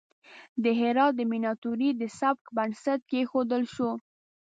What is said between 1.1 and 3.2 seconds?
د میناتوری د سبک بنسټ